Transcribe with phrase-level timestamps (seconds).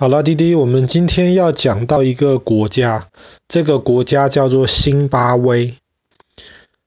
[0.00, 3.08] 好了，弟弟，我们今天要讲到一个国家，
[3.48, 5.74] 这个国家叫做辛巴威。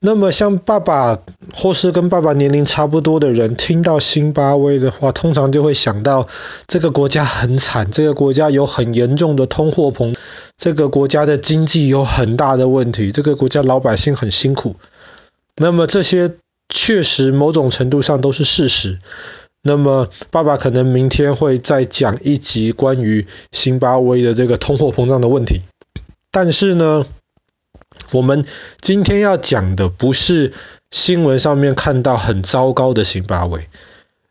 [0.00, 1.18] 那么，像爸爸
[1.52, 6.28] 或是跟爸爸年龄差不多的人，听到辛巴威的话，通常就会想到
[6.66, 10.22] 这个国家很惨，这个国家有很严重的通货膨胀，
[10.56, 14.76] 这个国家的经济有很大的问题，这个国家老百姓很辛苦。
[15.56, 16.36] 那么这些
[16.70, 18.98] 确实某种程度上都是事实。
[19.66, 25.62] 那么，爸爸可能明天会再讲一集关于辛巴威的这个通货膨胀的问题。
[26.30, 27.06] 但是呢，
[28.12, 28.44] 我们
[28.82, 30.52] 今天要讲的不是
[30.90, 33.68] 新闻上面看到很糟糕的辛巴威，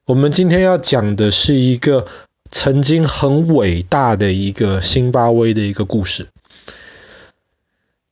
[0.05, 2.05] 我们今天要讲的是一个
[2.51, 6.27] 曾经很伟大的一个辛巴威的一个故事。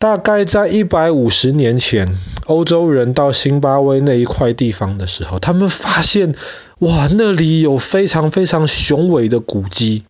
[0.02, 6.34] 大概在一百五十年前，欧洲人到辛巴威那一块地方的时候，他们发现，
[6.80, 10.04] 哇，那里有非常非常雄伟的古迹，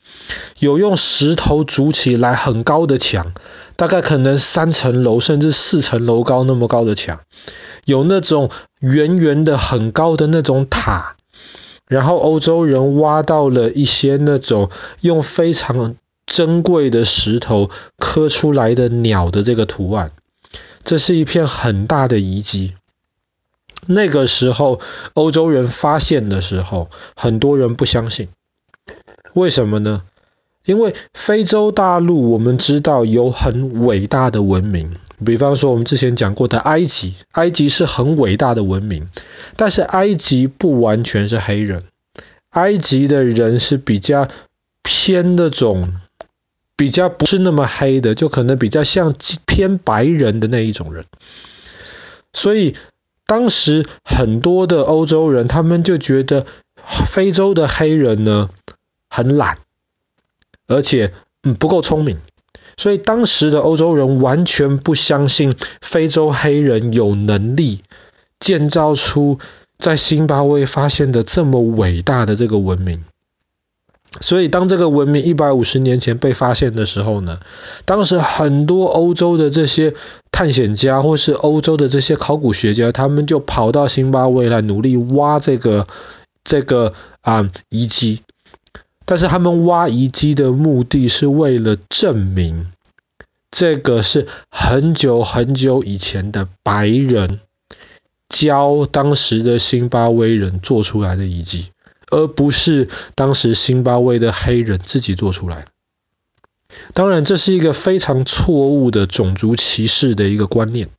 [0.59, 3.33] 有用石头筑起来很高的墙，
[3.75, 7.19] 大概可能三层楼甚至四层楼高那么高的墙，
[7.83, 11.17] 有那种圆圆的很高的那种塔，
[11.89, 14.69] 然后欧洲人挖到了一些那种
[15.01, 15.95] 用非常
[16.31, 20.13] 珍贵的石头刻出来的鸟的这个图案，
[20.85, 22.73] 这是一片很大的遗迹。
[23.85, 24.79] 那个时候，
[25.13, 28.29] 欧洲人发现的时候，很多人不相信。
[29.33, 30.03] 为什么呢？
[30.63, 34.95] 因为非洲大陆我们知道有很伟大的文明，
[35.25, 39.09] 比方说我们之前讲过的埃及，埃及是很伟大的文明，
[39.57, 41.83] 但是埃及不完全是黑人，
[42.51, 44.29] 埃及的人是比较
[44.83, 45.95] 偏那种，
[46.75, 51.05] 比较不是那么黑的，就可能比较像偏白人的那一种人，
[52.33, 52.75] 所以。
[53.27, 56.45] 当时很多的欧洲人，他们就觉得
[57.05, 58.49] 非洲的黑人呢
[59.09, 59.59] 很懒，
[60.67, 62.19] 而且嗯不够聪明，
[62.75, 67.83] 所以当时的欧洲人完全不相信非洲黑人有能力
[68.37, 69.39] 建造出
[69.79, 73.05] 在辛巴威发现的这么伟大的这个文明。
[74.19, 77.39] 所以，当这个文明一百五十年前被发现的时候呢，
[77.85, 79.93] 当时很多欧洲的这些
[80.33, 85.87] 探险家或是欧洲的这些考古学家，他们就跑到辛巴威来努力挖这个
[86.43, 88.21] 这个啊遗迹。
[89.05, 92.71] 但是他们挖遗迹的目的是为了证明
[93.49, 97.39] 这个是很久很久以前的白人
[98.27, 101.67] 教当时的辛巴威人做出来的遗迹。
[102.11, 105.65] 而不是当时辛巴威的黑人自己做出来。
[106.93, 110.89] 当然，这是一个非常错误的种族歧视的一个观念。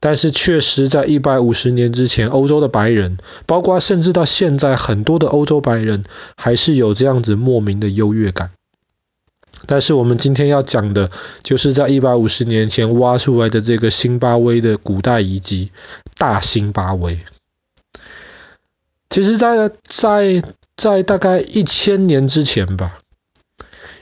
[0.00, 6.04] 但是，确实在一百五十年之前，欧洲的白人，包括甚至到现在，很多的欧洲白人
[6.36, 8.50] 还是有这样子莫名的优越感。
[9.66, 11.10] 但是，我们今天要讲的，
[11.42, 15.70] 就是在一百五十年前挖出来的这个辛巴威的古代遗迹——
[16.18, 17.20] 大辛巴威。
[19.10, 20.42] 其实在，在
[20.76, 22.98] 在大概一千年之前吧，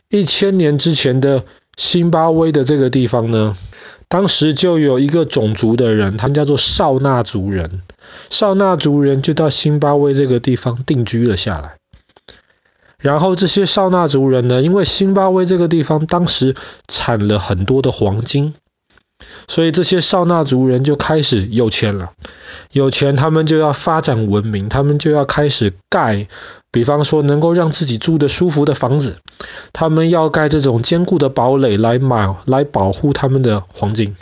[0.09, 1.45] 一千年之前的
[1.77, 3.57] 新巴威的这个地方呢，
[4.09, 7.83] 当时就有一个种族的人，他们叫做绍纳族人，
[8.31, 11.77] 绍纳族人就到新巴威这个地方定居了下来。
[12.99, 16.55] 然后这些绍纳族人呢，因为新巴威这个地方当时
[16.87, 18.55] 产了很多的黄金。
[19.49, 22.13] 所以这些绍纳族人就开始有钱了，
[22.71, 26.29] 有钱他们就要发展文明，他们就要开始盖，
[26.71, 29.19] 比方说能够让自己住得舒服的房子，
[29.73, 34.17] 他们要盖这种坚固的堡垒来买来保护他们的黄金。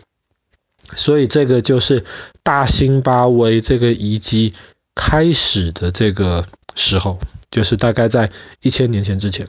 [0.94, 2.04] 所以这个就是
[2.42, 4.54] 大辛巴威这个遗迹
[4.94, 7.18] 开始的这个时候，
[7.50, 8.30] 就是大概在
[8.62, 9.48] 一千年前之前。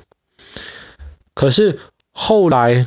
[1.33, 1.79] 可是
[2.11, 2.85] 后来。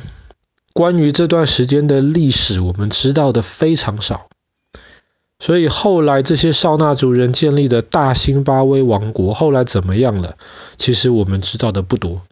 [0.77, 4.27] 关于这段时间的历史，我们知道的非常少，
[5.39, 10.35] 所以后来这些绍纳族人建立的大辛巴威王国后来怎么样了？
[10.75, 12.23] 其实我们知道的不多。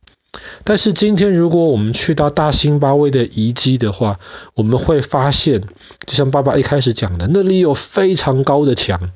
[0.65, 4.19] 但是今天如果我们去到大辛巴威的遗迹的话，
[4.55, 5.61] 我们会发现，
[6.05, 9.11] 就像爸爸一开始讲的，那里有非常高的墙，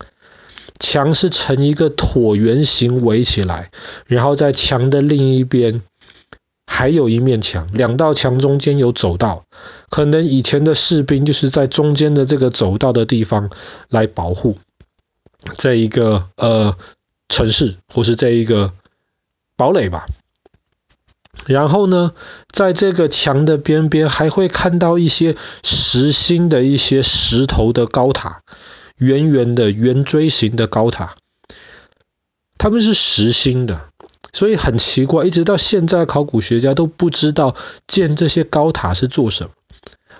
[0.80, 3.72] 墙是呈一个椭圆形围起来，
[4.06, 5.82] 然后在墙的另一边。
[6.78, 9.46] 还有一面墙，两道墙中间有走道，
[9.90, 13.50] 可能以前的士兵就是在中间的这个走道的地方
[13.90, 14.60] 来保护
[15.56, 16.78] 这一个呃
[17.30, 18.74] 城市或是这一个
[19.56, 20.06] 堡垒吧。
[21.48, 22.14] 然后呢，
[22.52, 28.44] 在这个墙的边边还会看到一些实心的一些石头的高塔，
[28.98, 31.16] 圆圆的圆锥形的高塔，
[32.60, 33.90] 它们是实心的。
[34.38, 37.56] 所以很奇怪，一直到现在考古学家都不知道
[37.88, 39.50] 建这些高塔是做什么。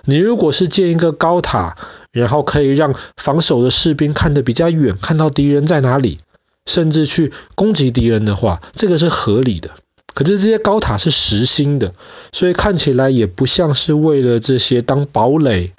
[0.04, 1.76] 你如果是建一个高塔，
[2.10, 6.18] 然后可以让防守的士兵看得比较远，看到敌人在哪里，
[6.66, 9.70] 甚至去攻击敌人的话，这个是合理的。
[10.14, 11.94] 可是这些高塔是实心的，
[12.32, 15.74] 所以看起来也不像是为了这些当堡垒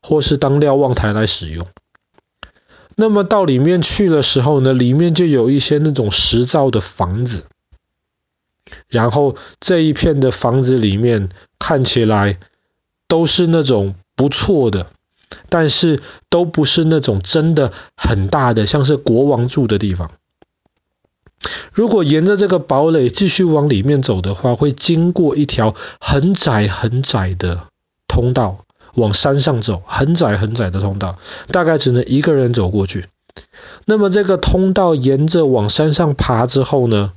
[0.00, 1.66] 或是当瞭望台来使用。
[2.96, 7.44] 那么到里面去的时候呢，里面就有一些那种石造的房子，
[8.88, 11.28] 然后这一片的房子里面
[11.58, 12.38] 看起来
[13.08, 14.86] 都是那种不错的，
[15.48, 20.10] 但是都不是那种真的很大的，像是国王住的地方。
[21.72, 27.64] 如果沿着这个堡垒继续往里面走的话，会经过一条很窄很窄的
[28.06, 28.64] 通道，
[28.94, 33.06] 往山上走，很窄很窄的通道，大概只能一个人走过去。
[33.86, 37.12] 那么这个通道沿着往山上爬之后呢，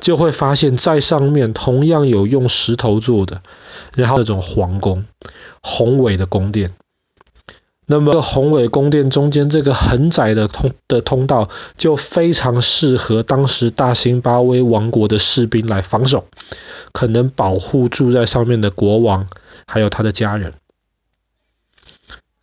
[0.00, 3.42] 就会发现，在上面同样有用石头做的，
[3.94, 5.04] 然后那种皇宫，
[5.62, 6.72] 宏伟的宫殿。
[7.84, 16.26] 那么宏伟宫殿中间这个很窄的通的通道，就非常适合当时大辛巴威王国的士兵来防守，
[16.92, 19.26] 可能保护住在上面的国王，
[19.66, 20.54] 还有他的家人。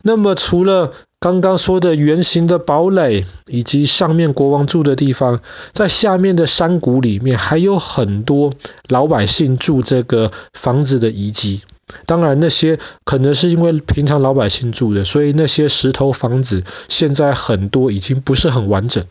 [0.02, 5.42] 那么除了刚刚说的圆形的堡垒，以及上面国王住的地方，
[5.74, 8.50] 在下面的山谷里面，还有很多
[8.88, 11.60] 老百姓住这个房子的遗迹。
[12.06, 19.04] 当然，那些可能是因为平常老百姓住的，所以那些石头房子现在很多已经不是很完整。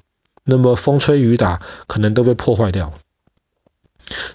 [0.43, 2.91] 那么风吹雨打，可能都被破坏掉。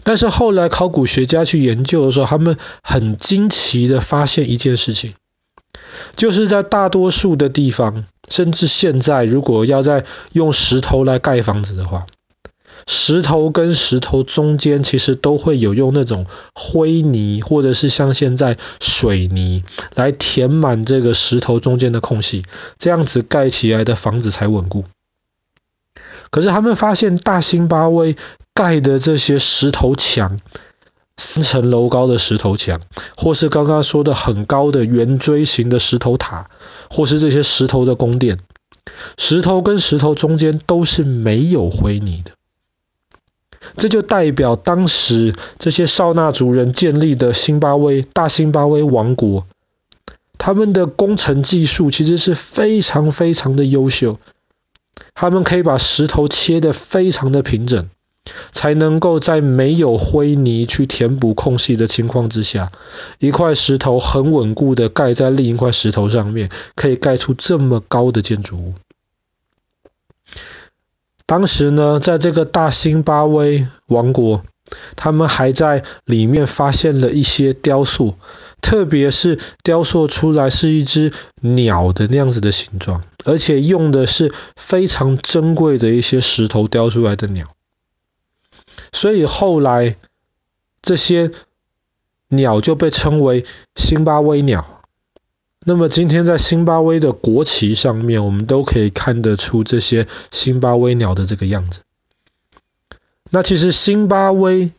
[0.04, 5.14] 但是后来考古学家去研究的时候，他们很惊奇的发现一件事情，
[6.16, 12.06] 就是在大多数的地方，甚至现在如果要在用石头来盖房子的话，
[12.86, 19.64] 石头跟石头中间其实都会有用那种灰泥，或者是像现在水泥
[19.94, 22.44] 来填满这个石头中间的空隙，
[22.78, 24.84] 这样子盖起来的房子才稳固。
[26.30, 28.16] 可是他们发现大辛巴威
[28.54, 30.38] 盖的这些石头墙，
[31.16, 32.80] 三层楼高的石头墙，
[33.16, 36.50] 或是刚刚说的很高的圆锥形的石头塔，
[36.90, 38.40] 或是这些石头的宫殿，
[39.16, 42.32] 石头跟石头中间都是没有灰泥的。
[43.76, 49.46] 这就代表当时这些绍纳族人建立的辛巴威大辛巴威王国，
[50.36, 54.18] 他们的工程技术其实是非常非常的优秀。
[55.14, 57.88] 他们可以把石头切得非常的平整，
[58.52, 62.72] 才能够在没有灰泥去填补空隙的情况之下，
[63.18, 68.74] 一块石头很稳固的盖在另一块石头上面，可以盖出这么高的建筑物。
[71.26, 74.42] 当时呢，在这个大辛巴威王国，
[74.94, 78.16] 他们还在里面发现了一些雕塑，
[78.60, 87.53] 特别是雕塑出来是一只鸟的那样子的形状，而且用的是非常珍贵的一些石头雕出来的鸟。
[88.94, 89.96] 所以后来
[90.80, 91.32] 这些
[92.28, 93.44] 鸟就被称为
[93.74, 94.82] 辛巴威鸟。
[95.66, 101.80] 那么今天在辛巴威的国旗上面，我们都可以看得出这些辛巴威鸟的这个样子。
[103.30, 104.72] 那其实辛巴威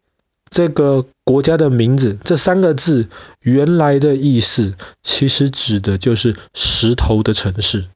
[0.49, 3.09] 这个国家的名字，这三个字
[3.41, 7.87] 原来的意思，其实指的就是石头的城市，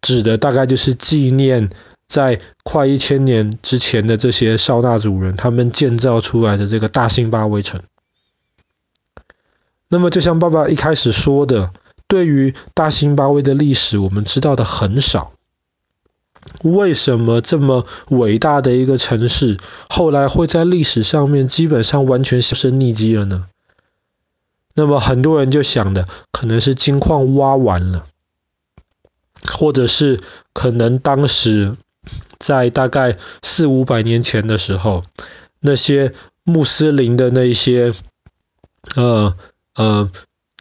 [0.00, 1.70] 指的大概就是纪念
[2.08, 7.82] 在快一千年之前的这些绍纳族人，他们建造出来的这个大辛巴威城。
[9.88, 11.72] 那么，就像爸爸一开始说的，
[12.06, 15.32] 对于大辛巴威的历史，我们知道的很少。
[16.62, 19.58] 为什么这么伟大的一个城市，
[19.90, 23.48] 后来会在历史上面基本上完全销声匿迹了呢？
[24.74, 28.06] 那么很多人就想的，可能是金矿挖完了，
[29.44, 30.20] 或者是
[30.52, 31.76] 可能当时
[32.38, 35.04] 在大概四五百年前的时候，
[35.60, 36.12] 那些
[36.44, 37.92] 穆斯林的那些，
[38.96, 39.36] 呃。
[39.74, 40.10] 呃，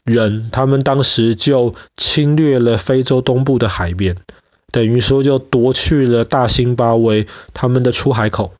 [0.03, 4.15] 人他们当时就侵略了非洲东部的海边，
[4.71, 7.25] 等于说就夺去了大兴巴威
[7.55, 8.53] 他们的出海口，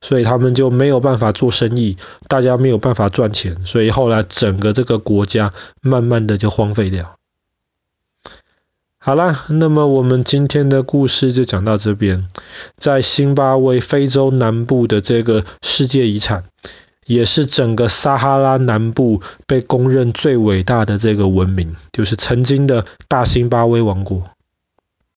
[0.00, 5.52] 所以他们就没有办法做生意，大家没有办法赚钱，所以后来整个这个国家
[5.82, 7.17] 慢慢的就荒废掉。
[9.00, 12.26] 好啦，那么我们今天的故事就讲到这边，
[12.76, 16.44] 在辛巴威非洲南部的这个世界遗产。
[17.06, 24.24] 也是整个撒哈拉南部被公认最伟大的这个文明，就是曾经的大辛巴威王国。